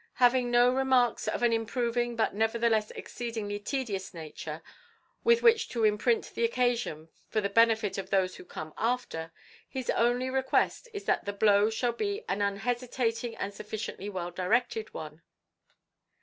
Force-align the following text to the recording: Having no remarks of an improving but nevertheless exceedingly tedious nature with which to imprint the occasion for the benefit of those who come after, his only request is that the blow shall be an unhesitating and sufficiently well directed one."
Having 0.15 0.49
no 0.49 0.73
remarks 0.73 1.27
of 1.27 1.43
an 1.43 1.53
improving 1.53 2.15
but 2.15 2.33
nevertheless 2.33 2.89
exceedingly 2.95 3.59
tedious 3.59 4.15
nature 4.15 4.63
with 5.23 5.43
which 5.43 5.69
to 5.69 5.83
imprint 5.83 6.31
the 6.33 6.43
occasion 6.43 7.09
for 7.29 7.39
the 7.39 7.51
benefit 7.51 7.99
of 7.99 8.09
those 8.09 8.37
who 8.37 8.43
come 8.43 8.73
after, 8.79 9.31
his 9.69 9.91
only 9.91 10.27
request 10.27 10.89
is 10.91 11.05
that 11.05 11.25
the 11.25 11.33
blow 11.33 11.69
shall 11.69 11.93
be 11.93 12.23
an 12.27 12.41
unhesitating 12.41 13.35
and 13.37 13.53
sufficiently 13.53 14.09
well 14.09 14.31
directed 14.31 14.91
one." 14.91 15.21